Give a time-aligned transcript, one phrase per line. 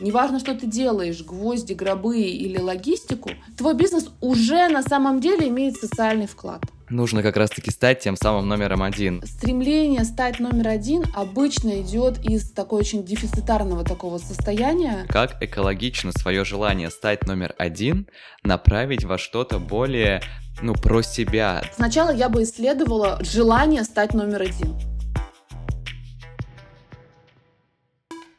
[0.00, 5.76] неважно, что ты делаешь, гвозди, гробы или логистику, твой бизнес уже на самом деле имеет
[5.76, 6.62] социальный вклад.
[6.90, 9.22] Нужно как раз-таки стать тем самым номером один.
[9.26, 15.04] Стремление стать номер один обычно идет из такой очень дефицитарного такого состояния.
[15.08, 18.08] Как экологично свое желание стать номер один
[18.42, 20.22] направить во что-то более,
[20.62, 21.62] ну, про себя?
[21.74, 24.74] Сначала я бы исследовала желание стать номер один.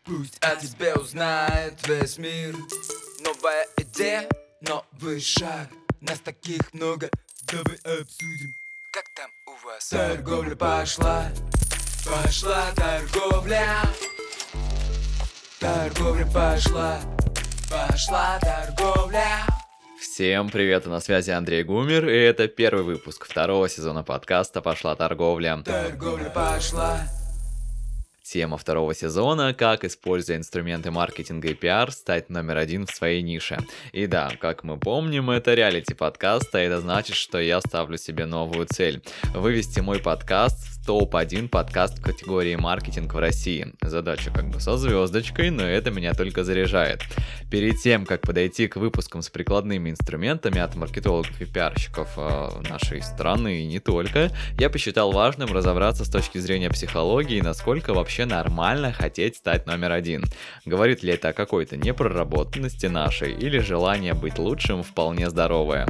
[0.09, 2.55] Пусть о тебе узнает весь мир.
[3.23, 4.27] Новая идея,
[4.59, 5.69] новый шаг.
[6.01, 7.11] Нас таких много,
[7.43, 8.55] давай обсудим.
[8.91, 9.87] Как там у вас?
[9.89, 11.27] Торговля пошла,
[12.03, 13.67] пошла торговля.
[15.59, 16.99] Торговля пошла,
[17.69, 19.45] пошла торговля.
[20.01, 25.61] Всем привет, на связи Андрей Гумер, и это первый выпуск второго сезона подкаста «Пошла торговля».
[25.63, 27.01] Торговля пошла,
[28.31, 33.57] Тема второго сезона– как, используя инструменты маркетинга и пиар, стать номер один в своей нише.
[33.91, 38.67] И да, как мы помним, это реалити-подкаст, а это значит, что я ставлю себе новую
[38.67, 39.01] цель–
[39.33, 43.75] вывести мой подкаст в топ-1 подкаст в категории маркетинг в России.
[43.79, 47.03] Задача как бы со звездочкой, но это меня только заряжает.
[47.51, 53.03] Перед тем, как подойти к выпускам с прикладными инструментами от маркетологов и пиарщиков э, нашей
[53.03, 58.91] страны и не только, я посчитал важным разобраться с точки зрения психологии, насколько вообще нормально
[58.91, 60.23] хотеть стать номер один?
[60.65, 65.85] Говорит ли это о какой-то непроработанности нашей или желание быть лучшим вполне здоровое?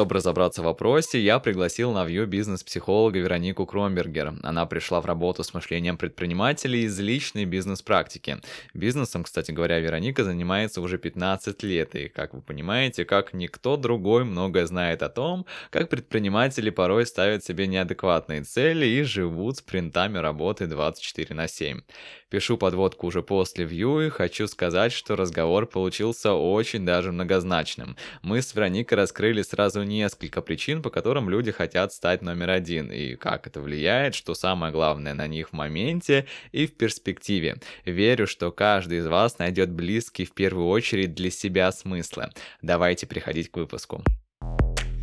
[0.00, 4.32] Чтобы разобраться в вопросе, я пригласил на View бизнес-психолога Веронику Кромбергер.
[4.42, 8.38] Она пришла в работу с мышлением предпринимателей из личной бизнес-практики.
[8.72, 14.24] Бизнесом, кстати говоря, Вероника занимается уже 15 лет, и, как вы понимаете, как никто другой
[14.24, 20.16] многое знает о том, как предприниматели порой ставят себе неадекватные цели и живут с принтами
[20.16, 21.82] работы 24 на 7.
[22.30, 27.96] Пишу подводку уже после View и хочу сказать, что разговор получился очень даже многозначным.
[28.22, 33.16] Мы с Вероникой раскрыли сразу несколько причин, по которым люди хотят стать номер один, и
[33.16, 37.56] как это влияет, что самое главное на них в моменте и в перспективе.
[37.84, 42.30] Верю, что каждый из вас найдет близкий в первую очередь для себя смыслы.
[42.62, 44.02] Давайте приходить к выпуску.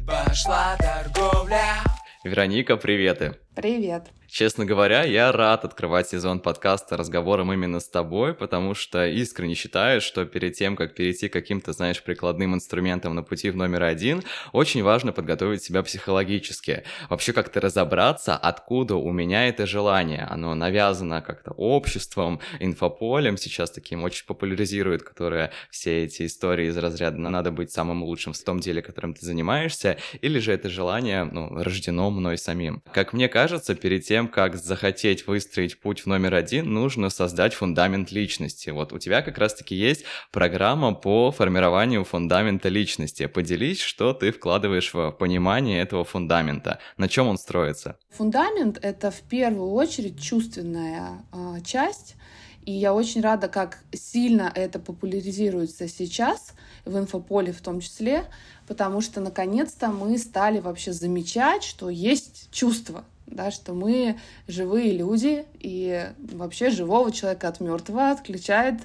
[0.07, 1.83] Пошла торговля.
[2.23, 3.35] Вероника, приветы.
[3.57, 4.11] Привет.
[4.27, 9.99] Честно говоря, я рад открывать сезон подкаста разговором именно с тобой, потому что искренне считаю,
[9.99, 14.21] что перед тем, как перейти к каким-то, знаешь, прикладным инструментам на пути в номер один,
[14.51, 16.83] очень важно подготовить себя психологически.
[17.09, 20.27] Вообще как-то разобраться, откуда у меня это желание.
[20.29, 27.17] Оно навязано как-то обществом, инфополем, сейчас таким очень популяризирует, которые все эти истории из разряда
[27.17, 31.63] «надо быть самым лучшим в том деле, которым ты занимаешься», или же это желание, ну,
[31.63, 32.83] рождено мной самим.
[32.91, 37.53] Как мне кажется, перед тем, тем, как захотеть выстроить путь в номер один, нужно создать
[37.53, 38.71] фундамент личности.
[38.71, 43.27] Вот у тебя как раз-таки есть программа по формированию фундамента личности.
[43.27, 46.79] Поделись, что ты вкладываешь в понимание этого фундамента.
[46.97, 47.99] На чем он строится?
[48.09, 52.15] Фундамент— это в первую очередь чувственная э, часть,
[52.65, 56.53] и я очень рада, как сильно это популяризируется сейчас,
[56.85, 58.25] в инфополе в том числе,
[58.67, 64.17] потому что наконец-то мы стали вообще замечать, что есть чувства, да, что мы
[64.47, 68.81] живые люди, и вообще живого человека от мертвого отличает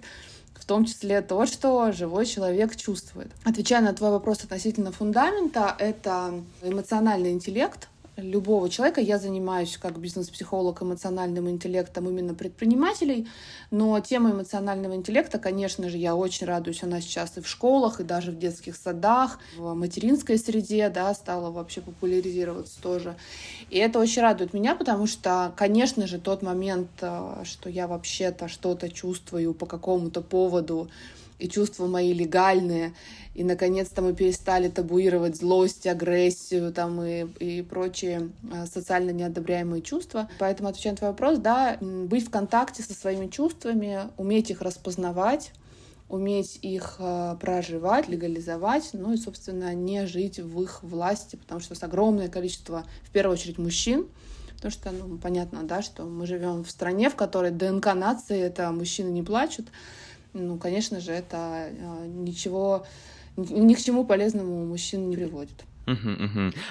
[0.55, 3.33] в том числе то, что живой человек чувствует.
[3.45, 9.01] Отвечая на твой вопрос относительно фундамента, это эмоциональный интеллект, любого человека.
[9.01, 13.29] Я занимаюсь как бизнес-психолог эмоциональным интеллектом именно предпринимателей,
[13.71, 18.05] но тема эмоционального интеллекта, конечно же, я очень радуюсь, она сейчас и в школах, и
[18.05, 23.17] даже в детских садах, в материнской среде, да, стала вообще популяризироваться тоже.
[23.71, 28.49] И это очень радует меня, потому что, конечно же, тот момент, э, что я вообще-то
[28.49, 30.91] что-то чувствую по какому-то поводу,
[31.43, 32.95] и чувства мои легальные,
[33.35, 40.31] и наконец-то мы перестали табуировать злость, агрессию там и, и прочие а, социально неодобряемые чувства.
[40.39, 45.53] Поэтому, отвечая на твой вопрос, да, быть в контакте со своими чувствами, уметь их распознавать,
[46.09, 51.75] уметь их э, проживать, легализовать, ну и, собственно, не жить в их власти, потому что
[51.75, 54.07] с огромное количество, в первую очередь, мужчин,
[54.57, 58.71] потому что, ну, понятно, да, что мы живем в стране, в которой ДНК нации— это
[58.71, 59.69] мужчины не плачут,
[60.33, 62.87] ну, конечно же, это э, ничего,
[63.37, 65.65] ни к чему полезному мужчин не приводит.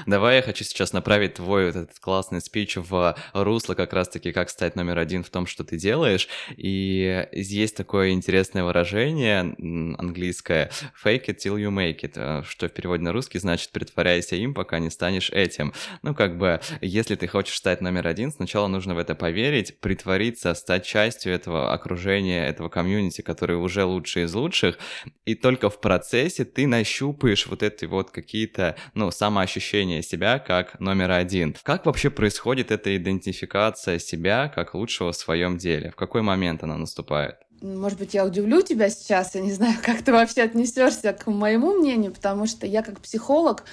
[0.06, 4.50] Давай я хочу сейчас направить твой вот этот классный спич в русло как раз-таки, как
[4.50, 6.28] стать номер один в том, что ты делаешь.
[6.56, 9.56] И есть такое интересное выражение
[9.98, 10.72] английское
[11.04, 14.54] «fake it till you make it», э, что в переводе на русский значит «притворяйся им,
[14.54, 15.74] пока не станешь этим».
[16.02, 20.54] Ну, как бы, если ты хочешь стать номер один, сначала нужно в это поверить, притвориться,
[20.54, 24.78] стать частью этого окружения, этого комьюнити, который уже лучший из лучших,
[25.26, 31.10] и только в процессе ты нащупаешь вот эти вот какие-то, ну, самоощущение себя как номер
[31.10, 31.56] один.
[31.64, 35.90] Как вообще происходит эта идентификация себя как лучшего в своем деле?
[35.90, 37.38] В какой момент она наступает?
[37.64, 41.74] Может быть, я удивлю тебя сейчас, я не знаю, как ты вообще отнесешься к моему
[41.74, 43.64] мнению, потому что я как психолог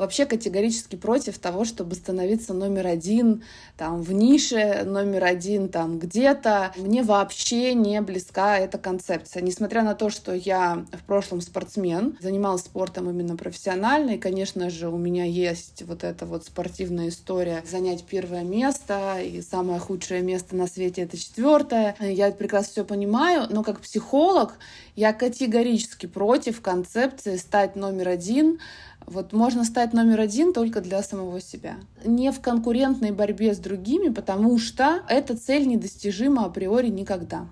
[0.00, 3.44] вообще категорически против того, чтобы становиться номер один
[3.76, 6.72] там в нише, номер один там где-то.
[6.76, 9.42] Мне вообще не близка эта концепция.
[9.42, 14.88] Несмотря на то, что я в прошлом спортсмен, занималась спортом именно профессионально, и, конечно же,
[14.88, 20.56] у меня есть вот эта вот спортивная история занять первое место, и самое худшее место
[20.56, 21.94] на свете— это четвертое.
[22.00, 24.54] Я прекрасно все понимаю, но как психолог
[24.96, 28.60] я категорически против концепции стать номер один
[29.10, 31.76] вот можно стать номер один только для самого себя.
[32.04, 37.46] Не в конкурентной борьбе с другими, потому что эта цель недостижима априори никогда.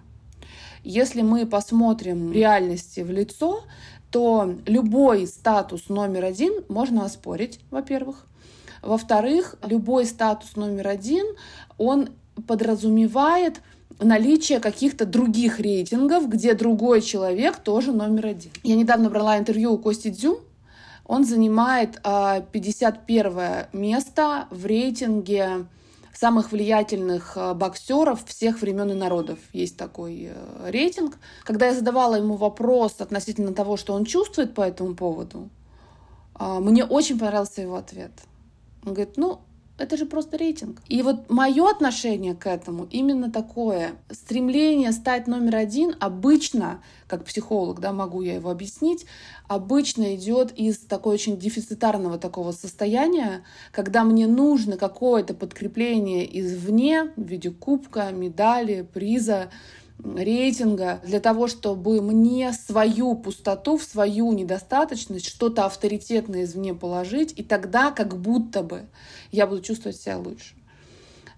[0.85, 3.65] Если мы посмотрим реальности в лицо,
[4.13, 8.25] то любой статус номер один можно оспорить, во-первых.
[8.81, 11.27] Во-вторых, любой статус номер один,
[11.77, 12.11] он
[12.47, 13.61] подразумевает
[14.01, 18.53] наличие каких-то других рейтингов, где другой человек тоже номер один.
[18.63, 20.41] Я недавно брала интервью у Кости Дзю,
[21.09, 25.67] он занимает 51 а, место в рейтинге
[26.13, 29.39] самых влиятельных а, боксеров всех времен и народов.
[29.55, 31.17] Есть такой э, рейтинг.
[31.45, 35.49] Когда я задавала ему вопрос относительно того, что он чувствует по этому поводу,
[36.35, 38.13] а, мне очень понравился его ответ.
[38.85, 39.41] Он говорит, ну,
[39.79, 40.83] это же просто рейтинг.
[40.89, 43.93] И вот мое отношение к этому именно такое.
[44.11, 49.07] Стремление стать номер один обычно, как психолог, да, могу я его объяснить,
[49.47, 57.23] обычно идет из такой очень дефицитарного такого состояния, когда мне нужно какое-то подкрепление извне в
[57.23, 59.51] виде кубка, медали, приза,
[60.05, 67.43] рейтинга для того, чтобы мне свою пустоту, в свою недостаточность, что-то авторитетное извне положить, и
[67.43, 68.87] тогда как будто бы
[69.33, 70.55] я буду чувствовать себя лучше.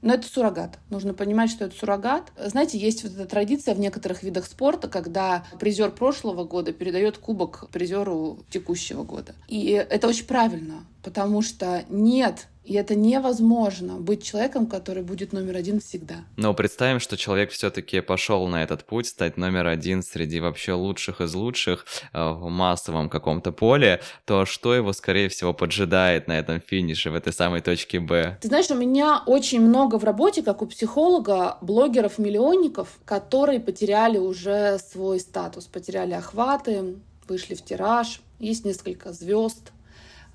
[0.02, 0.78] Но это суррогат.
[0.88, 2.32] Нужно понимать, что это суррогат.
[2.42, 7.68] Знаете, есть вот эта традиция в некоторых видах спорта, когда призер прошлого года передает кубок
[7.70, 9.34] призеру текущего года.
[9.48, 15.56] И это очень правильно, потому что нет и это невозможно быть человеком, который будет номер
[15.56, 16.18] один всегда.
[16.36, 21.20] Но представим, что человек все-таки пошел на этот путь, стать номер один среди вообще лучших
[21.20, 26.60] из лучших э, в массовом каком-то поле, то что его, скорее всего, поджидает на этом
[26.60, 28.38] финише, в этой самой точке Б?
[28.40, 34.78] Ты знаешь, у меня очень много в работе, как у психолога, блогеров-миллионников, которые потеряли уже
[34.78, 36.94] свой статус, потеряли охваты,
[37.26, 38.20] вышли в тираж.
[38.38, 39.72] Есть несколько звезд,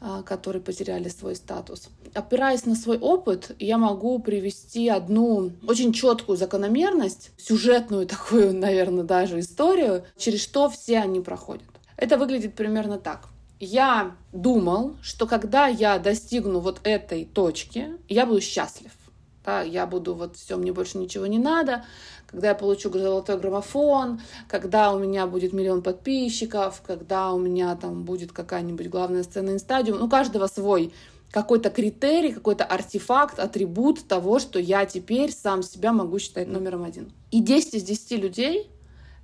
[0.01, 1.89] а, которые потеряли свой статус.
[2.15, 9.41] Опираясь на свой опыт, я могу привести одну очень четкую закономерность, сюжетную такую, наверное, даже
[9.41, 11.67] историю, через что все они проходят.
[11.97, 13.27] Это выглядит примерно так.
[13.59, 18.91] Я думал, что когда я достигну вот этой точки, я буду счастлив.
[19.44, 21.83] Да, я буду вот все, мне больше ничего не надо,
[22.27, 28.03] когда я получу золотой граммофон, когда у меня будет миллион подписчиков, когда у меня там
[28.03, 30.00] будет какая-нибудь главная сцена инстадиум.
[30.00, 30.94] Ну, каждого свой
[31.35, 37.11] какой-то критерий, какой-то артефакт, атрибут того, что я теперь сам себя могу считать номером один.
[37.29, 38.71] И 10 из 10 людей,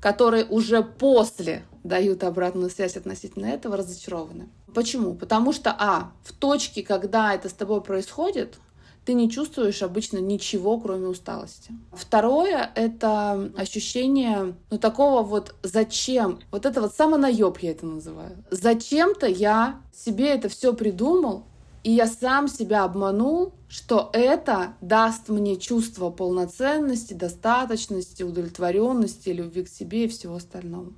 [0.01, 4.49] которые уже после дают обратную связь относительно этого, разочарованы.
[4.73, 5.13] Почему?
[5.15, 8.55] Потому что, а, в точке, когда это с тобой происходит,
[9.05, 11.71] ты не чувствуешь обычно ничего, кроме усталости.
[11.93, 16.41] Второе— это ощущение, ну, такого вот «зачем?».
[16.51, 18.43] Вот это вот самонаеб я это называю.
[18.51, 21.45] Зачем-то я себе это все придумал,
[21.83, 29.69] и я сам себя обманул, что это даст мне чувство полноценности, достаточности, удовлетворенности, любви к
[29.69, 30.93] себе и всего остального.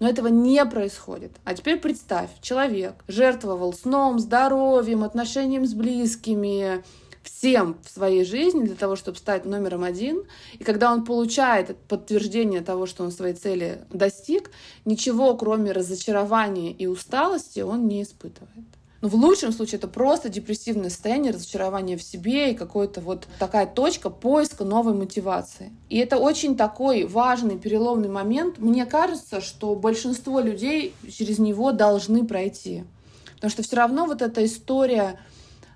[0.00, 1.32] Но этого не происходит.
[1.44, 6.84] А теперь представь, человек жертвовал сном, здоровьем, отношением с близкими,
[7.22, 10.24] всем в своей жизни для того, чтобы стать номером один.
[10.58, 14.50] И когда он получает подтверждение того, что он своей цели достиг,
[14.84, 18.77] ничего, кроме разочарования и усталости, он не испытывает.
[19.00, 23.66] Ну, в лучшем случае это просто депрессивное состояние, разочарование в себе и какая-то вот такая
[23.66, 25.70] точка поиска новой мотивации.
[25.88, 28.58] И это очень такой важный переломный момент.
[28.58, 32.84] Мне кажется, что большинство людей через него должны пройти.
[33.36, 35.18] Потому что все равно вот эта история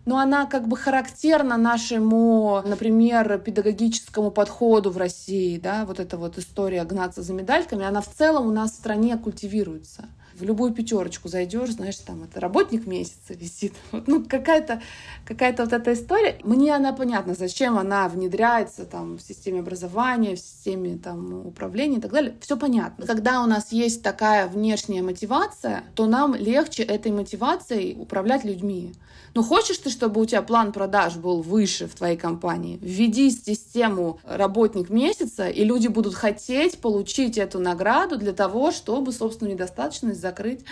[0.05, 6.39] но она как бы характерна нашему, например, педагогическому подходу в России, да, вот эта вот
[6.39, 10.07] история гнаться за медальками, она в целом у нас в стране культивируется
[10.43, 13.75] в любую пятерочку зайдешь, знаешь, там это работник месяца висит.
[13.93, 14.83] Вот, ну, какая-то
[15.25, 16.39] какая вот эта история.
[16.43, 22.01] Мне она понятна, зачем она внедряется там в системе образования, в системе там управления и
[22.01, 22.35] так далее.
[22.41, 23.07] Все понятно.
[23.07, 28.95] Когда у нас есть такая внешняя мотивация, то нам легче этой мотивацией управлять людьми.
[29.35, 32.79] Ну, хочешь ты, чтобы у тебя план продаж был выше в твоей компании?
[32.83, 39.55] Введи систему работник месяца, и люди будут хотеть получить эту награду для того, чтобы собственную
[39.55, 40.65] недостаточность закрыть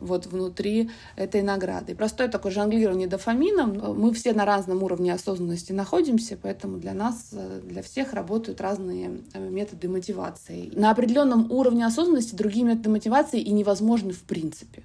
[0.00, 1.92] вот внутри этой награды.
[1.92, 3.98] И простое такое жонглирование дофамином.
[3.98, 7.32] Мы все на разном уровне осознанности находимся, поэтому для нас,
[7.62, 10.70] для всех работают разные э, методы мотивации.
[10.74, 14.82] На определенном уровне осознанности другие методы мотивации и невозможны в принципе.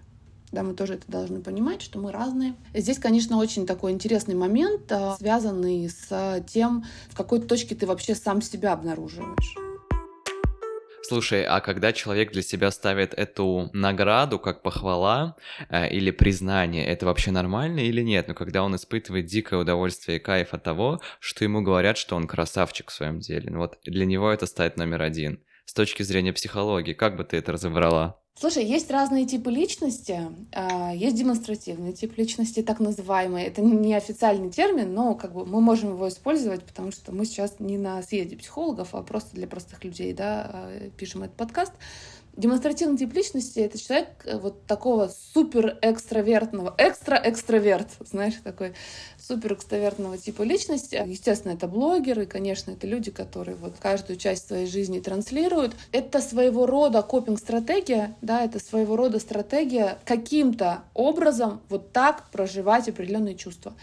[0.51, 2.55] Да, мы тоже это должны понимать, что мы разные.
[2.73, 8.15] Здесь, конечно, очень такой интересный момент, э, связанный с тем, в какой точке ты вообще
[8.15, 9.55] сам себя обнаруживаешь.
[11.03, 15.35] Слушай, а когда человек для себя ставит эту награду как похвала
[15.67, 18.27] э, или признание, это вообще нормально или нет?
[18.27, 22.27] Но когда он испытывает дикое удовольствие и кайф от того, что ему говорят, что он
[22.27, 25.43] красавчик в своем деле, ну, вот для него это ставит номер один.
[25.65, 28.20] С точки зрения психологии, как бы ты это разобрала?
[28.33, 30.19] Слушай, есть разные типы личности.
[30.53, 33.43] А, есть демонстративный тип личности, так называемый.
[33.43, 37.59] Это не официальный термин, но как бы мы можем его использовать, потому что мы сейчас
[37.59, 41.73] не на съезде психологов, а просто для простых людей да, а, пишем этот подкаст.
[42.37, 48.73] Демонстративный тип личности— это человек э, вот такого супер экстравертного, экстра-экстраверт, знаешь, такой
[49.19, 51.01] супер экстравертного типа личности.
[51.05, 55.75] Естественно, это блогеры, конечно, это люди, которые вот каждую часть своей жизни транслируют.
[55.91, 63.35] Это своего рода копинг-стратегия, да, это своего рода стратегия каким-то образом вот так проживать определенные
[63.35, 63.73] чувства.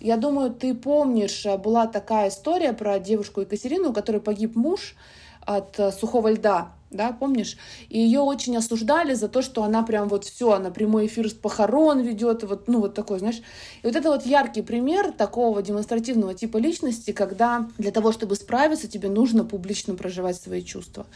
[0.00, 4.94] Я думаю, ты помнишь, э, была такая история про девушку Екатерину, у которой погиб муж
[5.40, 7.56] от э, сухого льда да, помнишь?
[7.88, 11.34] И ее очень осуждали за то, что она прям вот все, она прямой эфир с
[11.34, 13.42] похорон ведет, вот, ну, вот такой, знаешь.
[13.82, 18.88] И вот это вот яркий пример такого демонстративного типа личности, когда для того, чтобы справиться,
[18.88, 21.06] тебе нужно публично проживать свои чувства.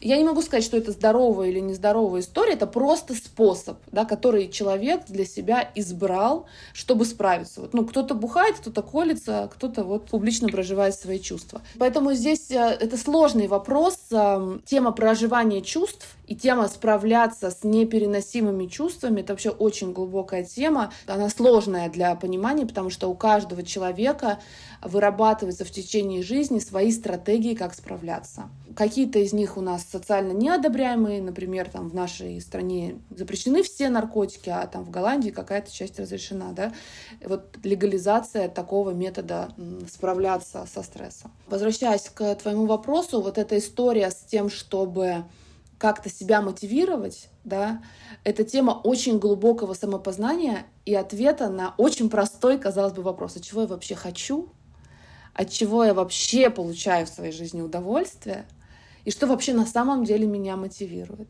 [0.00, 4.48] Я не могу сказать, что это здоровая или нездоровая история, это просто способ, да, который
[4.48, 7.60] человек для себя избрал, чтобы справиться.
[7.62, 11.62] Вот, ну, кто-то бухает, кто-то колется, кто-то вот публично проживает свои чувства.
[11.78, 13.98] Поэтому здесь э, это сложный вопрос.
[14.10, 20.92] Эм, тема проживания чувств и тема справляться с непереносимыми чувствами— это вообще очень глубокая тема.
[21.06, 24.38] Она сложная для понимания, потому что у каждого человека
[24.82, 28.48] вырабатываются в течение жизни свои стратегии, как справляться.
[28.74, 34.48] Какие-то из них у нас социально неодобряемые, например, там в нашей стране запрещены все наркотики,
[34.48, 36.72] а там в Голландии какая-то часть разрешена, да.
[37.24, 39.50] Вот легализация такого метода
[39.92, 41.30] справляться со стрессом.
[41.46, 45.24] Возвращаясь к твоему вопросу, вот эта история с тем, чтобы
[45.84, 47.82] как-то себя мотивировать, да,
[48.24, 53.60] это тема очень глубокого самопознания и ответа на очень простой, казалось бы, вопрос, а чего
[53.60, 54.48] я вообще хочу,
[55.34, 58.46] от чего я вообще получаю в своей жизни удовольствие,
[59.04, 61.28] и что вообще на самом деле меня мотивирует.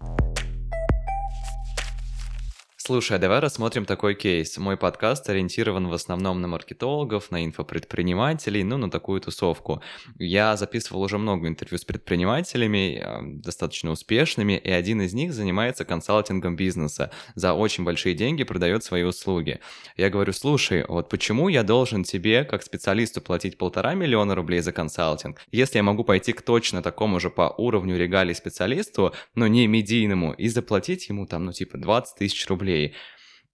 [2.87, 4.59] Слушай, а давай рассмотрим такой кейс.
[4.59, 9.81] Мой подкаст ориентирован в основном на маркетологов, на инфопредпринимателей, ну, на такую тусовку.
[10.19, 15.87] Я записывал уже много интервью с предпринимателями, а, достаточно успешными, и один из них занимается
[15.87, 17.11] консалтингом бизнеса.
[17.35, 19.61] За очень большие деньги продает свои услуги.
[19.97, 24.73] Я говорю, слушай, вот почему я должен тебе, как специалисту, платить полтора миллиона рублей за
[24.73, 29.67] консалтинг, если я могу пойти к точно такому же по уровню регалий специалисту, но не
[29.67, 32.95] медийному, и заплатить ему там, ну, типа 20 тысяч рублей рублей.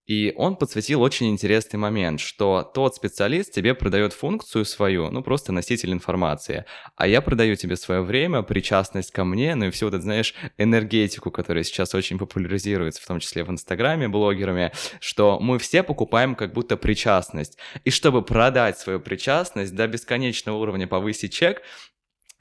[0.06, 5.52] И он подсветил очень интересный момент, что тот специалист тебе продает функцию свою, ну просто
[5.52, 6.64] носитель информации,
[6.96, 10.34] а я продаю тебе свое время, причастность ко мне, ну и всю вот эту, знаешь,
[10.58, 16.34] энергетику, которая сейчас очень популяризируется, в том числе в Инстаграме, блогерами, что мы все покупаем
[16.34, 17.56] как будто причастность.
[17.84, 21.62] И чтобы продать свою причастность до бесконечного уровня повысить чек,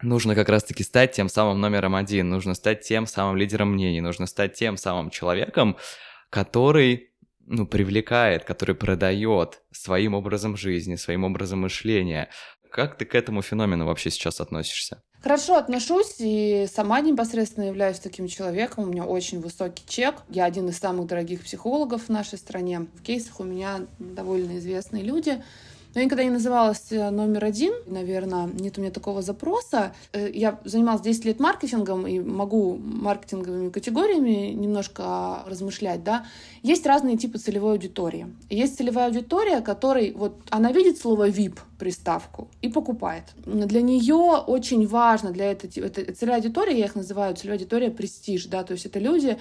[0.01, 4.25] нужно как раз-таки стать тем самым номером один, нужно стать тем самым лидером мнений, нужно
[4.25, 5.77] стать тем самым человеком,
[6.29, 7.09] который
[7.45, 12.29] ну, привлекает, который продает своим образом жизни, своим образом мышления.
[12.71, 15.01] Как ты к этому феномену вообще сейчас относишься?
[15.23, 18.83] Хорошо отношусь и сама непосредственно являюсь таким человеком.
[18.83, 20.15] У меня очень высокий чек.
[20.29, 22.87] Я один из самых дорогих психологов в нашей стране.
[22.93, 25.43] В кейсах у меня довольно известные люди.
[25.93, 27.73] Но я никогда не называлась э, номер один.
[27.87, 29.93] Наверное, нет у меня такого запроса.
[30.13, 36.25] Э, я занималась 10 лет маркетингом и могу маркетинговыми категориями немножко размышлять, да.
[36.61, 38.27] Есть разные типы целевой аудитории.
[38.49, 43.23] Есть целевая аудитория, которой вот она видит слово VIP приставку и покупает.
[43.45, 48.45] Для нее очень важно, для этой, этой целевой аудитории, я их называю целевая аудитория престиж,
[48.45, 49.39] да, то есть это люди,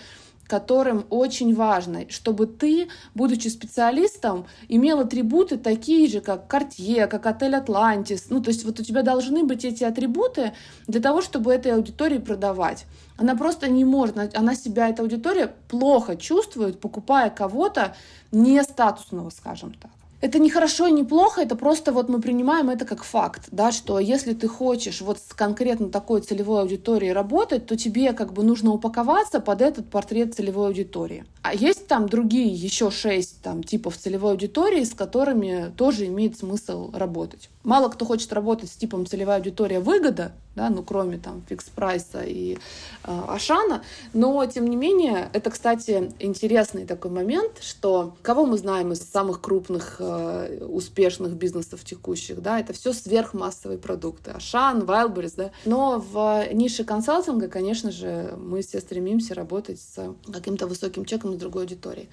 [0.49, 7.55] которым очень важно, чтобы ты, будучи специалистом, имел атрибуты такие же, как Cartier, как отель
[7.55, 8.23] Atlantis.
[8.31, 10.55] Ну, то есть вот у тебя должны быть эти атрибуты
[10.87, 12.87] для того, чтобы этой аудитории продавать.
[13.19, 17.95] Она просто не может, она себя, эта аудитория, плохо чувствует, покупая кого-то
[18.33, 22.71] не статусного, скажем так это не хорошо и не плохо, это просто вот мы принимаем
[22.71, 27.67] это как факт, да, что если ты хочешь вот с конкретно такой целевой аудиторией работать,
[27.67, 31.25] то тебе как бы нужно упаковаться под этот портрет целевой аудитории.
[31.43, 36.91] А есть там другие еще шесть там типов целевой аудитории, с которыми тоже имеет смысл
[36.93, 37.49] работать.
[37.63, 42.23] Мало кто хочет работать с типом целевая аудитория выгода, да, ну кроме там фикс прайса
[42.25, 42.59] и э,
[43.05, 49.01] Ашана, но тем не менее это, кстати, интересный такой момент, что кого мы знаем из
[49.01, 55.99] самых крупных э, успешных бизнесов текущих, да, это все сверхмассовые продукты, Ашан, Wildberries, да, но
[56.01, 61.63] в нише консалтинга, конечно же, мы все стремимся работать с каким-то высоким чеком с другой
[61.63, 62.09] аудиторией.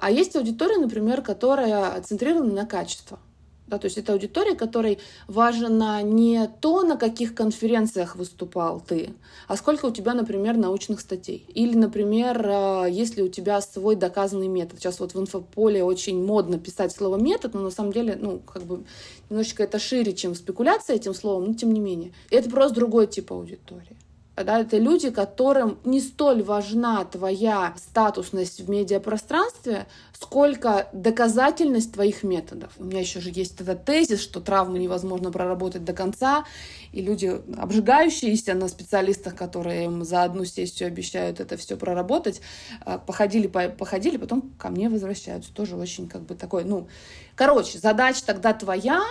[0.00, 3.20] А есть аудитория, например, которая центрирована на качество.
[3.66, 9.14] Да, то есть это аудитория, которой важно не то, на каких конференциях выступал ты,
[9.48, 11.46] а сколько у тебя, например, научных статей.
[11.48, 14.80] Или, например, э, если у тебя свой доказанный метод.
[14.80, 18.64] Сейчас вот в инфополе очень модно писать слово метод, но на самом деле, ну, как
[18.64, 18.84] бы
[19.30, 22.12] немножечко это шире, чем спекуляция этим словом, но тем не менее.
[22.30, 23.96] Это просто другой тип аудитории.
[24.36, 29.86] Да, это люди, которым не столь важна твоя статусность в медиапространстве,
[30.24, 32.72] сколько доказательность твоих методов.
[32.78, 36.46] У меня еще же есть этот тезис, что травмы невозможно проработать до конца,
[36.92, 42.40] и люди, обжигающиеся на специалистах, которые им за одну сессию обещают это все проработать,
[42.86, 45.52] э, походили, походили, потом ко мне возвращаются.
[45.52, 46.88] Тоже очень как бы такой, ну,
[47.34, 49.02] короче, задача тогда твоя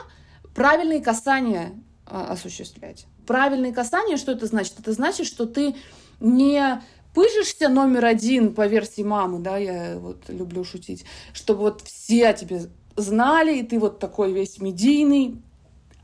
[0.56, 1.74] правильные касания
[2.08, 3.06] а, осуществлять.
[3.28, 4.80] Правильные касания, что это значит?
[4.80, 5.76] Это значит, что ты
[6.20, 6.82] не
[7.14, 12.34] пыжишься номер один по версии мамы, да, я вот люблю шутить, чтобы вот все о
[12.34, 12.62] тебе
[12.96, 15.42] знали, и ты вот такой весь медийный,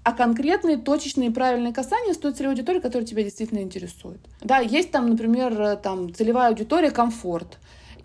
[0.04, 4.20] а конкретные, точечные, правильные касания с той целевой аудиторией, которая тебя действительно интересует.
[4.42, 7.60] Да, есть там, например, там целевая аудитория комфорт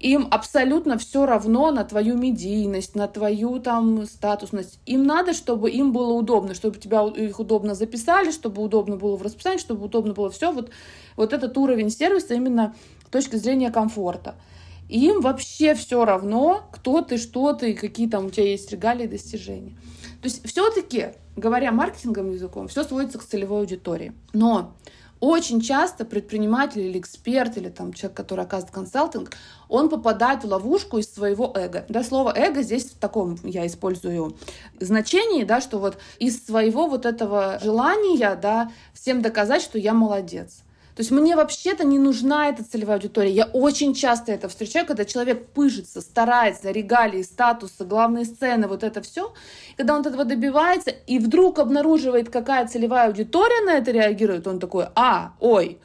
[0.04, 4.78] им абсолютно все равно на твою медийность, на твою там статусность.
[4.84, 9.22] Им надо, чтобы им было удобно, чтобы тебя их удобно записали, чтобы удобно было в
[9.22, 10.52] расписании, чтобы удобно было все.
[10.52, 10.70] Вот,
[11.16, 12.74] вот этот уровень сервиса именно
[13.14, 14.34] точки зрения комфорта.
[14.88, 19.08] Им вообще все равно, кто ты, что ты, какие там у тебя есть регалии и
[19.08, 19.76] достижения.
[20.20, 24.12] То есть все-таки, говоря маркетинговым языком, все сводится к целевой аудитории.
[24.32, 24.74] Но
[25.20, 29.30] очень часто предприниматель или эксперт, или там человек, который оказывает консалтинг,
[29.68, 31.84] он попадает в ловушку из своего эго.
[31.88, 34.36] Да, слово эго здесь в таком я использую
[34.80, 40.64] значении, да, что вот из своего вот этого желания, да, всем доказать, что я молодец.
[40.94, 43.30] То есть мне вообще-то не нужна эта целевая аудитория.
[43.30, 49.02] Я очень часто это встречаю, когда человек пыжится, старается, регалии, статусы, главные сцены, вот это
[49.02, 49.32] все.
[49.76, 54.86] Когда он этого добивается и вдруг обнаруживает, какая целевая аудитория на это реагирует, он такой,
[54.94, 55.78] а, ой,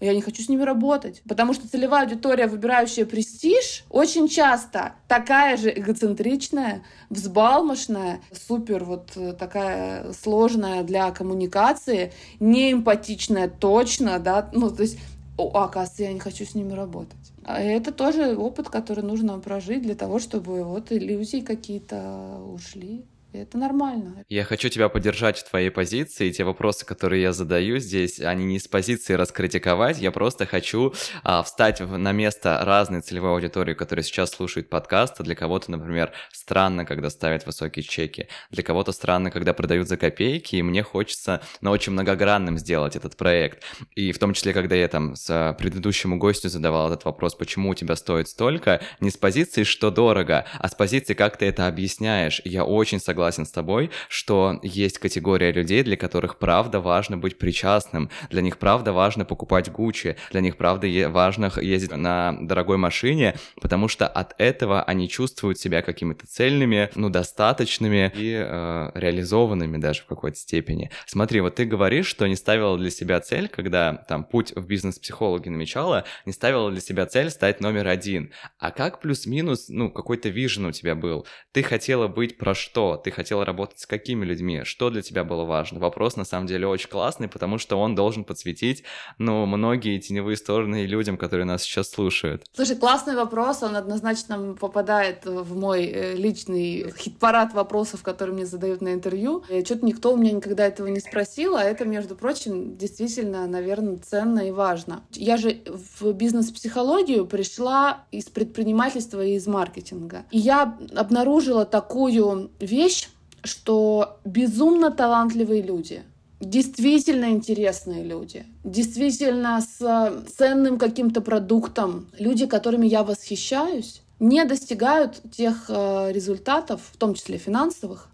[0.00, 1.22] я не хочу с ними работать.
[1.28, 9.32] Потому что целевая аудитория, выбирающая престиж, очень часто такая же эгоцентричная, взбалмошная, супер вот э,
[9.32, 14.98] такая сложная для коммуникации, неэмпатичная точно, да, ну, то есть,
[15.38, 17.16] о, оказывается, я не хочу с ними работать.
[17.44, 23.04] А это тоже опыт, который нужно прожить для того, чтобы вот иллюзии какие-то ушли
[23.42, 24.24] это нормально.
[24.28, 26.30] Я хочу тебя поддержать в твоей позиции.
[26.30, 29.98] Те вопросы, которые я задаю здесь, они не с позиции раскритиковать.
[29.98, 35.22] Я просто хочу а, встать на место разной целевой аудитории, которая сейчас слушает подкасты.
[35.22, 38.28] Для кого-то, например, странно, когда ставят высокие чеки.
[38.50, 40.56] Для кого-то странно, когда продают за копейки.
[40.56, 43.62] И мне хочется, но очень многогранным сделать этот проект.
[43.94, 47.74] И в том числе, когда я там с предыдущему гостю задавал этот вопрос, почему у
[47.74, 52.40] тебя стоит столько, не с позиции, что дорого, а с позиции, как ты это объясняешь.
[52.44, 57.38] Я очень согласен согласен с тобой, что есть категория людей, для которых правда важно быть
[57.38, 63.34] причастным, для них правда важно покупать Гуччи, для них правда важно ездить на дорогой машине,
[63.60, 70.02] потому что от этого они чувствуют себя какими-то цельными, ну, достаточными и э, реализованными даже
[70.02, 70.90] в какой-то степени.
[71.06, 75.48] Смотри, вот ты говоришь, что не ставила для себя цель, когда там путь в бизнес-психологи
[75.48, 78.30] намечала, не ставила для себя цель стать номер один.
[78.58, 81.26] А как плюс-минус, ну, какой-то вижен у тебя был?
[81.52, 82.96] Ты хотела быть про что?
[82.96, 84.62] Ты хотел работать с какими людьми?
[84.64, 85.80] Что для тебя было важно?
[85.80, 88.84] Вопрос на самом деле очень классный, потому что он должен подсветить,
[89.18, 92.44] ну, многие теневые стороны людям, которые нас сейчас слушают.
[92.52, 98.82] Слушай, классный вопрос, он однозначно попадает в мой э, личный хит-парад вопросов, которые мне задают
[98.82, 99.42] на интервью.
[99.64, 104.40] Что-то никто у меня никогда этого не спросил, а это, между прочим, действительно, наверное, ценно
[104.40, 105.02] и важно.
[105.12, 110.26] Я же в бизнес-психологию пришла из предпринимательства и из маркетинга.
[110.30, 113.05] И я обнаружила такую вещь,
[113.46, 116.02] что безумно талантливые люди,
[116.40, 125.66] действительно интересные люди, действительно с ценным каким-то продуктом, люди, которыми я восхищаюсь, не достигают тех
[125.68, 128.08] э, результатов, в том числе финансовых,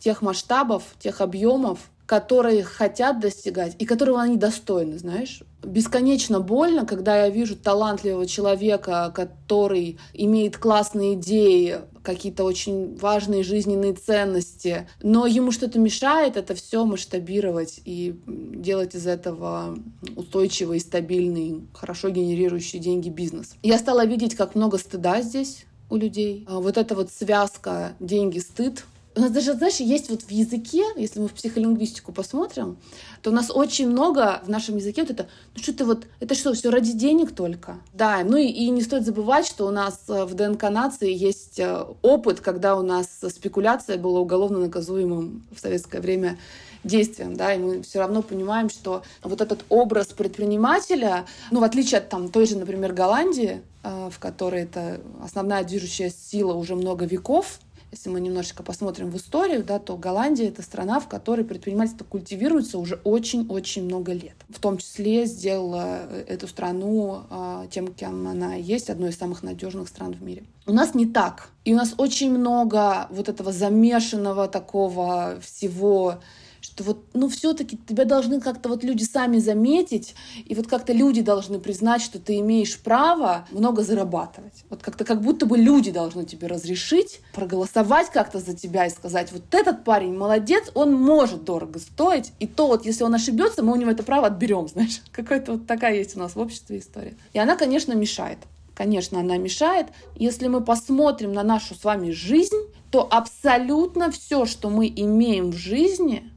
[0.00, 5.42] тех масштабов, тех объемов, которые хотят достигать и которого они достойны, знаешь.
[5.62, 13.94] Бесконечно больно, когда я вижу талантливого человека, который имеет классные идеи, какие-то очень важные жизненные
[13.94, 19.78] ценности, но ему что-то мешает это все масштабировать и делать из этого
[20.16, 23.54] устойчивый, стабильный, хорошо генерирующий деньги бизнес.
[23.62, 26.44] Я стала видеть, как много стыда здесь у людей.
[26.48, 31.20] А вот эта вот связка деньги-стыд, у нас даже, знаешь, есть вот в языке, если
[31.20, 32.78] мы в психолингвистику посмотрим,
[33.20, 36.34] то у нас очень много в нашем языке вот это, ну что ты вот, это
[36.34, 37.78] что, все ради денег только?
[37.92, 41.58] Да, ну и, и не стоит забывать, что у нас э, в ДНК нации есть
[41.58, 46.38] э, опыт, когда у нас спекуляция была уголовно наказуемым в советское время
[46.84, 51.98] действием, да, и мы все равно понимаем, что вот этот образ предпринимателя, ну, в отличие
[51.98, 57.04] от там той же, например, Голландии, э, в которой это основная движущая сила уже много
[57.04, 57.60] веков,
[57.92, 62.78] если мы немножечко посмотрим в историю, да, то Голландия— это страна, в которой предпринимательство культивируется
[62.78, 64.34] уже очень-очень много лет.
[64.48, 69.42] В том числе сделала э, эту страну э, тем, кем она есть, одной из самых
[69.42, 70.44] надежных стран в мире.
[70.66, 71.50] У нас не так.
[71.66, 76.20] И у нас очень много вот этого замешанного такого всего
[76.62, 81.20] что вот, ну, все-таки тебя должны как-то вот люди сами заметить, и вот как-то люди
[81.20, 84.64] должны признать, что ты имеешь право много зарабатывать.
[84.70, 89.32] Вот как-то как будто бы люди должны тебе разрешить проголосовать как-то за тебя и сказать,
[89.32, 93.72] вот этот парень молодец, он может дорого стоить, и то вот, если он ошибется, мы
[93.72, 95.02] у него это право отберем, знаешь.
[95.10, 97.16] Какая-то вот такая есть у нас в обществе история.
[97.32, 98.38] И она, конечно, мешает.
[98.74, 99.88] Конечно, она мешает.
[100.14, 102.56] Если мы посмотрим на нашу с вами жизнь,
[102.90, 106.31] то абсолютно все, что мы имеем в жизни,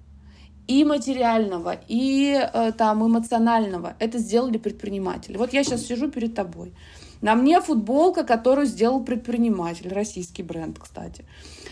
[0.67, 3.95] и материального, и э, там эмоционального.
[3.99, 5.37] Это сделали предприниматели.
[5.37, 6.73] Вот я сейчас сижу перед тобой.
[7.21, 11.25] На мне футболка, которую сделал предприниматель, российский бренд, кстати.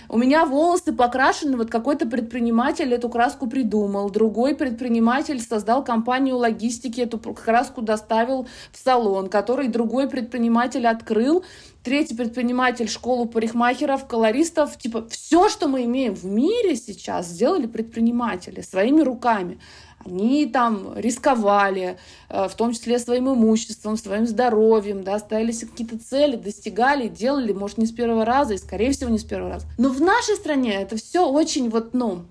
[0.09, 7.01] У меня волосы покрашены, вот какой-то предприниматель эту краску придумал, другой предприниматель создал компанию логистики,
[7.01, 11.43] эту краску доставил в салон, который другой предприниматель открыл,
[11.83, 14.77] третий предприниматель школу парикмахеров, колористов.
[14.77, 19.59] Типа все, что мы имеем в мире сейчас, сделали предприниматели своими руками.
[20.05, 21.97] Они там рисковали,
[22.29, 27.53] э, в том числе своим имуществом, своим здоровьем, да, ставили себе какие-то цели, достигали, делали,
[27.53, 29.65] может, не с первого раза, и, скорее всего, не с первого раза.
[29.77, 32.25] Но в нашей стране это все очень вот, ну,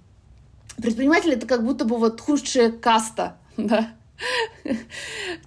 [0.76, 3.90] предприниматели это как будто бы вот худшая каста, да,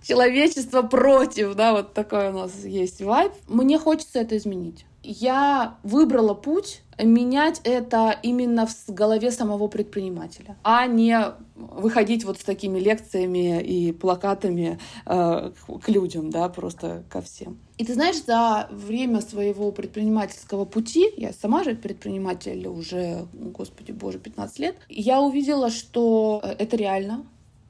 [0.01, 3.31] человечество против, да, вот такой у нас есть вайб.
[3.47, 4.85] Мне хочется это изменить.
[5.03, 11.19] Я выбрала путь менять это именно в голове самого предпринимателя, а не
[11.55, 15.51] выходить вот с такими лекциями и плакатами э,
[15.83, 17.59] к людям, да, просто ко всем.
[17.77, 24.19] И ты знаешь, за время своего предпринимательского пути, я сама же предприниматель уже, господи боже,
[24.19, 27.25] 15 лет, я увидела, что э, это реально,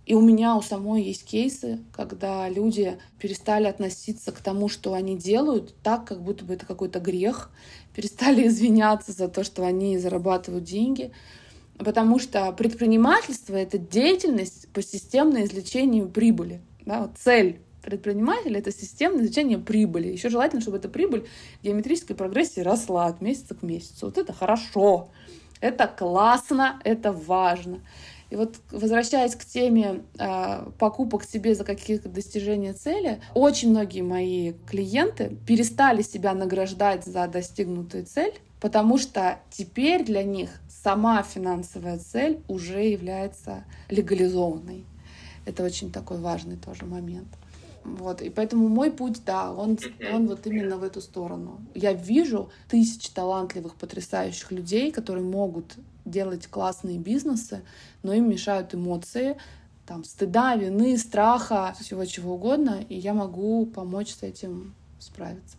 [0.06, 5.18] и у меня у самой есть кейсы, когда люди перестали относиться к тому, что они
[5.18, 7.50] делают, так, как будто бы это какой-то грех,
[7.96, 11.12] перестали извиняться за то, что они зарабатывают деньги,
[11.78, 16.62] потому что предпринимательство— это деятельность по системному извлечению прибыли.
[16.86, 20.08] Да, вот цель предпринимателя— это системное извлечение прибыли.
[20.08, 21.26] Еще желательно, чтобы эта прибыль
[21.62, 24.08] в геометрической прогрессии росла от месяца к месяцу.
[24.08, 25.10] Вот это хорошо,
[25.62, 27.82] это классно, это важно.
[28.36, 34.52] И вот возвращаясь к теме э, покупок себе за какие-то достижения цели, очень многие мои
[34.70, 42.42] клиенты перестали себя награждать за достигнутую цель, потому что теперь для них сама финансовая цель
[42.50, 44.84] уже является легализованной.
[45.46, 47.30] Это очень такой важный тоже момент.
[47.86, 49.80] Вот, и поэтому мой путь, да, он,
[50.12, 51.62] он вот именно в эту сторону.
[51.74, 57.64] Я вижу тысячи талантливых, потрясающих людей, которые могут делать классные бизнесы,
[58.04, 59.38] но им мешают эмоции,
[59.86, 65.58] там, стыда, вины, страха, всего чего угодно, и я могу помочь с этим справиться.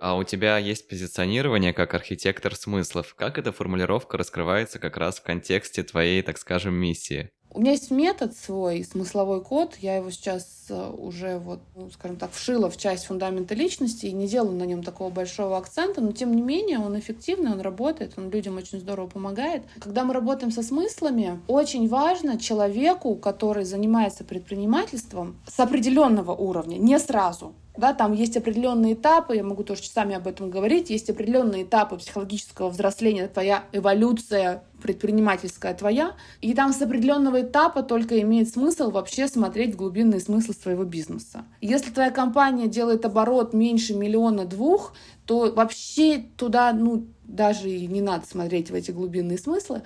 [0.00, 3.14] А у тебя есть позиционирование как архитектор смыслов.
[3.14, 7.30] Как эта формулировка раскрывается как раз в контексте твоей, так скажем, миссии?
[7.52, 9.74] У меня есть метод свой, смысловой код.
[9.80, 14.12] Я его сейчас э, уже, вот, ну, скажем так, вшила в часть фундамента личности и
[14.12, 18.12] не делаю на нем такого большого акцента, но тем не менее он эффективный, он работает,
[18.16, 19.64] он людям очень здорово помогает.
[19.80, 27.00] Когда мы работаем со смыслами, очень важно человеку, который занимается предпринимательством, с определенного уровня, не
[27.00, 31.62] сразу, да, там есть определенные этапы, я могу тоже часами об этом говорить, есть определенные
[31.64, 38.90] этапы психологического взросления, твоя эволюция предпринимательская твоя, и там с определенного этапа только имеет смысл
[38.90, 41.44] вообще смотреть глубинный смысл своего бизнеса.
[41.60, 44.94] Если твоя компания делает оборот меньше миллиона двух,
[45.26, 49.82] то вообще туда, ну, даже и не надо смотреть в эти глубинные смыслы,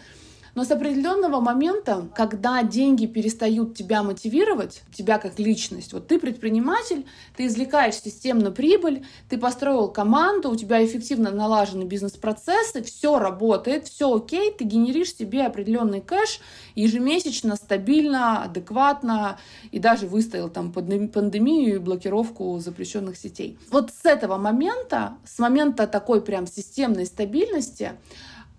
[0.54, 7.06] но с определенного момента, когда деньги перестают тебя мотивировать, тебя как личность, вот ты предприниматель,
[7.36, 14.14] ты извлекаешь системно прибыль, ты построил команду, у тебя эффективно налажены бизнес-процессы, все работает, все
[14.14, 16.40] окей, ты генеришь себе определенный кэш
[16.74, 19.38] ежемесячно, стабильно, адекватно
[19.70, 23.58] и даже выставил там пандемию и блокировку запрещенных сетей.
[23.70, 27.92] Вот с этого момента, с момента такой прям системной стабильности,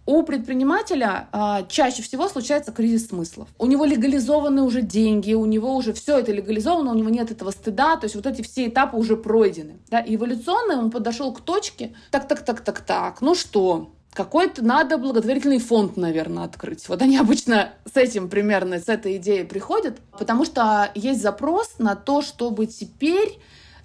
[0.05, 3.49] у предпринимателя а, чаще всего случается кризис смыслов.
[3.57, 7.51] У него легализованы уже деньги, у него уже все это легализовано, у него нет этого
[7.51, 9.79] стыда, то есть вот эти все этапы уже пройдены.
[9.89, 10.03] Да?
[10.05, 15.59] Эволюционно он подошел к точке, так, так, так, так, так, ну что, какой-то надо благотворительный
[15.59, 16.87] фонд, наверное, открыть.
[16.87, 21.95] Вот они обычно с этим примерно, с этой идеей приходят, потому что есть запрос на
[21.95, 23.39] то, чтобы теперь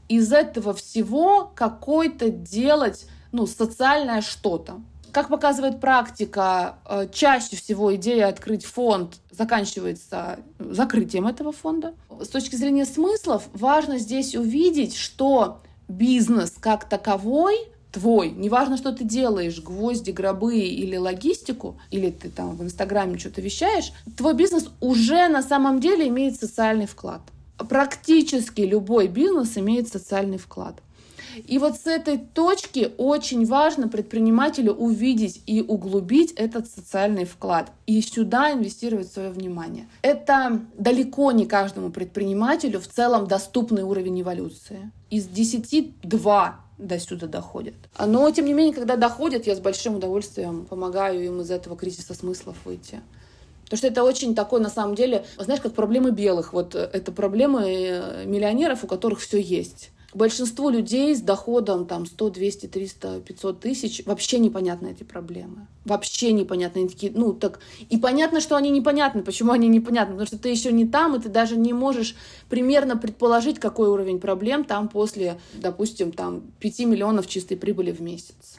[0.09, 4.81] из этого всего какой-то делать ну, социальное что-то.
[5.13, 11.95] Как показывает практика, э, чаще всего идея открыть фонд заканчивается закрытием этого фонда.
[12.21, 17.57] С точки зрения смыслов, важно здесь увидеть, что бизнес как таковой
[17.91, 23.41] твой, неважно, что ты делаешь, гвозди, гробы или логистику, или ты там в Инстаграме что-то
[23.41, 27.21] вещаешь, твой бизнес уже на самом деле имеет социальный вклад.
[27.69, 30.77] Практически любой бизнес имеет социальный вклад.
[31.47, 37.73] И вот с этой точки очень важно предпринимателю увидеть и углубить этот социальный вклад.
[37.87, 39.89] И сюда инвестировать свое внимание.
[40.03, 44.91] Это далеко не каждому предпринимателю в целом доступный уровень эволюции.
[45.11, 47.75] Из 10 2 до сюда доходят.
[47.99, 52.15] Но, тем не менее, когда доходят, я с большим удовольствием помогаю им из этого кризиса
[52.15, 53.01] смыслов выйти.
[53.65, 56.53] Потому что это очень такой, на самом деле, знаешь, как проблемы белых.
[56.53, 59.93] Вот это проблемы э, миллионеров, у которых все есть.
[60.13, 65.69] Большинству людей с доходом там 100, 200, 300, 500 тысяч вообще непонятны эти проблемы.
[65.85, 66.81] Вообще непонятны.
[66.81, 67.61] Они такие, ну так...
[67.89, 69.23] И понятно, что они непонятны.
[69.23, 70.15] Почему они непонятны?
[70.15, 72.17] Потому что ты еще не там, и ты даже не можешь
[72.49, 78.59] примерно предположить, какой уровень проблем там после, допустим, там 5 миллионов чистой прибыли в месяц.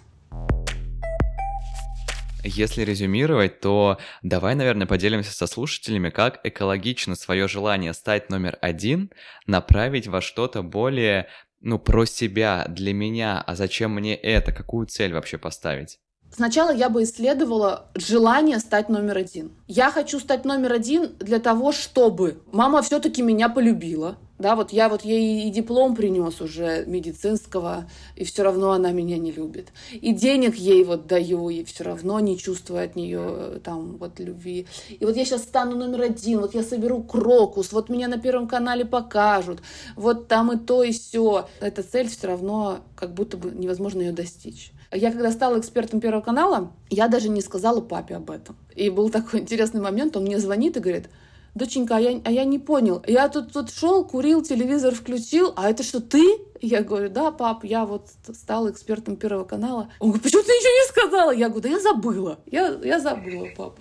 [2.44, 9.12] Если резюмировать, то давай, наверное, поделимся со слушателями, как экологично свое желание стать номер один
[9.46, 11.28] направить во что-то более,
[11.60, 16.00] ну, про себя, для меня, а зачем мне это, какую цель вообще поставить?
[16.34, 19.52] Сначала я бы исследовала желание стать номер один.
[19.68, 24.18] Я хочу стать номер один для того, чтобы мама все-таки меня полюбила.
[24.42, 29.20] Да, вот я вот ей и диплом принес уже медицинского, и все равно она меня
[29.20, 29.68] не любит.
[29.92, 34.20] И денег ей вот даю, и все равно не чувствую от нее э, там вот
[34.20, 34.66] любви.
[34.90, 38.48] И вот я сейчас стану номер один, вот я соберу крокус, вот меня на Первом
[38.48, 39.62] канале покажут,
[39.96, 41.48] вот там и то, и все.
[41.60, 44.72] Эта цель все равно как будто бы невозможно ее достичь.
[44.92, 48.58] Я когда стала экспертом Первого канала, я даже не сказала папе об этом.
[48.76, 51.10] И был такой интересный момент, он мне звонит и говорит,
[51.56, 55.70] доченька, а я, а я не понял, я тут, тут шел, курил, телевизор включил, а
[55.70, 56.24] это что, ты?
[56.62, 59.90] Я говорю, да, пап, я вот стала экспертом Первого канала.
[60.00, 61.32] Он говорит, почему ты ничего не сказала?
[61.32, 63.80] Я говорю, да я забыла, я, я забыла, пап.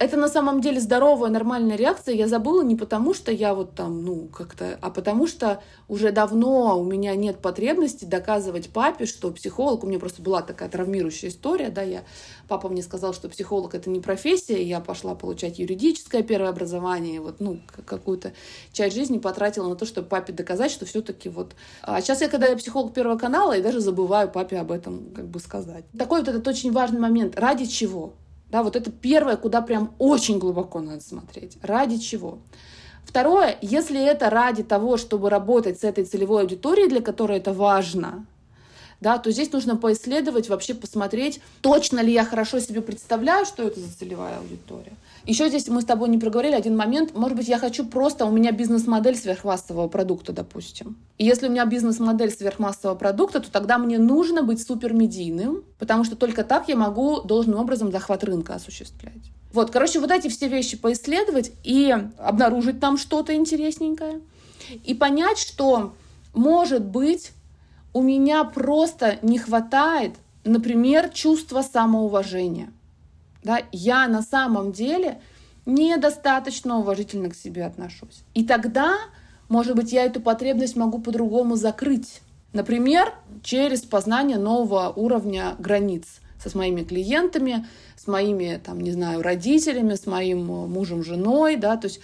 [0.00, 2.16] Это на самом деле здоровая, нормальная реакция.
[2.16, 6.80] Я забыла не потому, что я вот там, ну, как-то, а потому что уже давно
[6.80, 11.68] у меня нет потребности доказывать папе, что психолог, у меня просто была такая травмирующая история,
[11.68, 12.02] да, я,
[12.48, 17.20] папа мне сказал, что психолог это не профессия, и я пошла получать юридическое первое образование,
[17.20, 18.32] вот, ну, какую-то
[18.72, 21.54] часть жизни потратила на то, чтобы папе доказать, что все-таки вот...
[21.82, 25.28] А сейчас я, когда я психолог Первого канала, я даже забываю папе об этом как
[25.28, 25.84] бы сказать.
[25.96, 27.38] Такой вот этот очень важный момент.
[27.38, 28.14] Ради чего?
[28.54, 31.58] Да, вот это первое, куда прям очень глубоко надо смотреть.
[31.60, 32.38] Ради чего?
[33.04, 38.26] Второе, если это ради того, чтобы работать с этой целевой аудиторией, для которой это важно,
[39.00, 43.80] да, то здесь нужно поисследовать, вообще посмотреть, точно ли я хорошо себе представляю, что это
[43.80, 44.92] за целевая аудитория.
[45.26, 47.14] Еще здесь мы с тобой не проговорили один момент.
[47.14, 50.98] Может быть, я хочу просто, у меня бизнес-модель сверхмассового продукта, допустим.
[51.16, 56.14] И если у меня бизнес-модель сверхмассового продукта, то тогда мне нужно быть супермедийным, потому что
[56.14, 59.32] только так я могу должным образом захват рынка осуществлять.
[59.54, 64.20] Вот, короче, вот эти все вещи поисследовать и обнаружить там что-то интересненькое.
[64.84, 65.94] И понять, что,
[66.34, 67.32] может быть,
[67.94, 70.12] у меня просто не хватает,
[70.44, 72.68] например, чувства самоуважения–
[73.44, 75.20] да, я на самом деле
[75.66, 78.24] недостаточно уважительно к себе отношусь.
[78.34, 78.96] И тогда,
[79.48, 82.20] может быть, я эту потребность могу по-другому закрыть.
[82.52, 89.94] Например, через познание нового уровня границ со моими клиентами, с моими, там, не знаю, родителями,
[89.94, 92.00] с моим мужем, женой, да, то есть,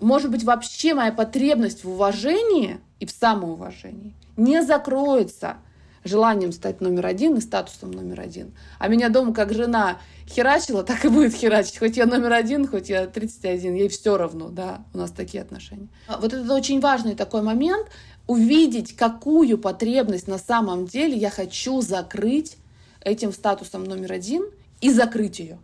[0.00, 5.56] может быть, вообще моя потребность в уважении и в самоуважении не закроется
[6.04, 8.54] желанием стать номер один и статусом номер один.
[8.78, 11.78] А меня дома как жена херачила, так и будет херачить.
[11.78, 15.88] Хоть я номер один, хоть я 31, ей все равно, да, у нас такие отношения.
[16.06, 17.86] А вот это очень важный такой момент,
[18.26, 22.56] увидеть, какую потребность на самом деле я хочу закрыть
[23.00, 24.44] этим статусом номер один
[24.80, 25.58] и закрыть ее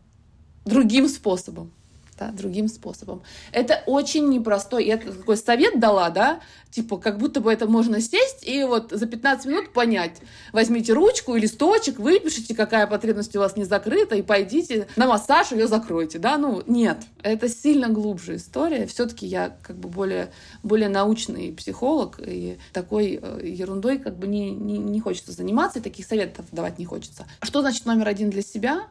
[0.65, 1.73] другим способом
[2.19, 3.23] да, другим способом.
[3.53, 4.87] Это очень непростой.
[4.87, 9.07] Я такой совет дала, да, типа, как будто бы это можно сесть и вот за
[9.07, 10.17] 15 минут понять.
[10.53, 15.53] Возьмите ручку и листочек, выпишите, какая потребность у вас не закрыта, и пойдите на массаж,
[15.53, 16.99] ее закройте, да, ну, нет.
[17.23, 18.87] Это сильно глубже история.
[18.87, 20.31] Все-таки я как бы более,
[20.63, 25.83] более научный психолог, и такой э, ерундой как бы не, не, не хочется заниматься, и
[25.83, 27.27] таких советов давать не хочется.
[27.43, 28.87] Что значит номер один для себя?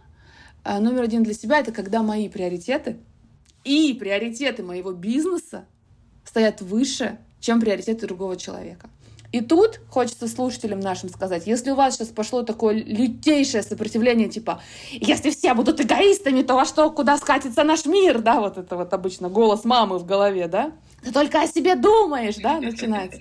[0.64, 2.98] А, номер один для себя— это когда мои приоритеты—
[3.68, 5.66] и приоритеты моего бизнеса
[6.24, 8.90] стоят выше, чем приоритеты другого человека.
[9.34, 14.62] И тут хочется слушателям нашим сказать, если у вас сейчас пошло такое лютейшее сопротивление, типа,
[14.90, 18.94] если все будут эгоистами, то во что, куда скатится наш мир, да, вот это вот
[18.94, 20.72] обычно голос мамы в голове, да,
[21.04, 23.20] ты только о себе думаешь, да, начинается.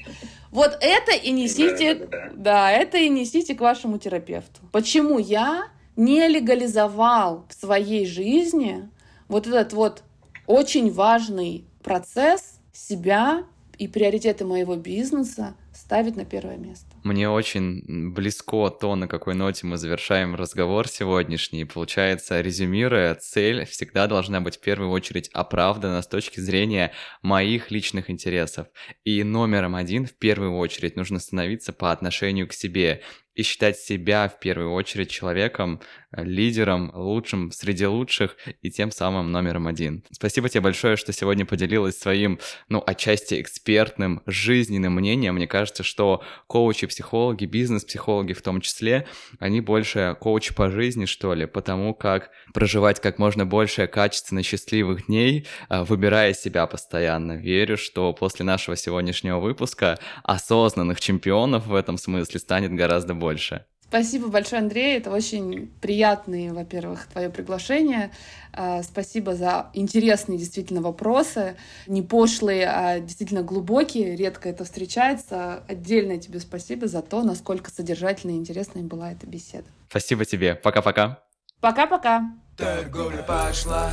[0.53, 4.61] Вот это и несите, да, это и несите к вашему терапевту.
[4.71, 8.89] Почему я не легализовал в своей жизни
[9.29, 10.05] вот этот вот
[10.47, 13.45] очень важный процесс себя
[13.79, 16.87] и приоритеты моего бизнеса ставить на первое место.
[17.05, 21.65] Мне очень близко то, на какой ноте мы завершаем разговор сегодняшний.
[21.65, 28.11] Получается, резюмируя, цель всегда должна быть в первую очередь оправдана с точки зрения моих личных
[28.11, 28.69] интересов.
[29.05, 33.03] И номером один в первую очередь нужно становиться по отношению к себе
[33.37, 39.31] и считать себя в первую очередь человеком, э, лидером, лучшим среди лучших и тем самым
[39.31, 40.03] номером один.
[40.11, 45.35] Спасибо тебе большое, что сегодня поделилась своим, ну, отчасти экспертным, жизненным мнением.
[45.35, 49.07] Мне кажется, что коучи, психологи, бизнес-психологи в том числе,
[49.39, 55.07] они больше коучи по жизни, что ли, потому как проживать как можно больше качественно счастливых
[55.07, 57.33] дней, э, выбирая себя постоянно.
[57.33, 63.65] Верю, что после нашего сегодняшнего выпуска осознанных чемпионов в этом смысле станет гораздо больше больше.
[63.89, 64.97] Спасибо большое, Андрей.
[64.97, 68.11] Это очень приятное, во-первых, твое приглашение.
[68.53, 71.57] А, спасибо за интересные действительно вопросы.
[71.87, 74.17] Не пошлые, а действительно глубокие.
[74.17, 75.65] Редко это встречается.
[75.69, 79.67] Отдельное тебе спасибо за то, насколько содержательной и интересной была эта беседа.
[79.89, 80.55] Спасибо тебе.
[80.55, 81.23] Пока-пока.
[81.61, 82.33] Пока-пока.
[82.57, 83.93] Торговля пошла.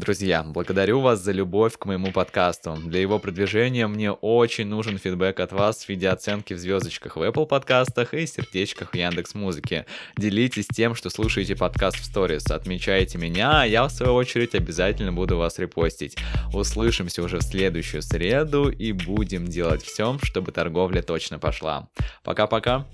[0.00, 2.74] Друзья, благодарю вас за любовь к моему подкасту.
[2.86, 7.22] Для его продвижения мне очень нужен фидбэк от вас в виде оценки в звездочках в
[7.22, 9.84] Apple подкастах и сердечках в Яндекс Музыке.
[10.16, 15.12] Делитесь тем, что слушаете подкаст в сторис, отмечайте меня, а я в свою очередь обязательно
[15.12, 16.16] буду вас репостить.
[16.54, 21.90] Услышимся уже в следующую среду и будем делать все, чтобы торговля точно пошла.
[22.24, 22.86] Пока-пока.